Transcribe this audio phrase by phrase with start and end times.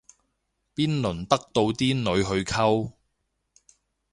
[0.73, 2.91] 邊輪得到啲女去溝